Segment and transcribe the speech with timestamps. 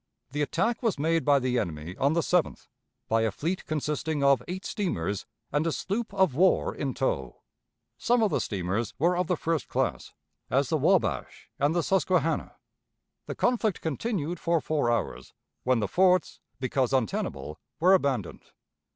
[0.31, 2.67] The attack was made by the enemy on the 7th,
[3.07, 7.43] by a fleet consisting of eight steamers and a sloop of war in tow.
[7.99, 10.15] Some of the steamers were of the first class,
[10.49, 12.55] as the Wabash and the Susquehanna.
[13.27, 15.35] The conflict continued for four hours,
[15.65, 18.41] when the forts, because untenable, were abandoned.